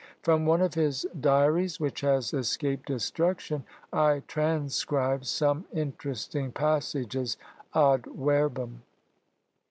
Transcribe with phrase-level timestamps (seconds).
[0.23, 3.63] From one of his "Diaries," which has escaped destruction,
[3.93, 7.37] I transcribe some interesting passages
[7.75, 8.81] ad verbum.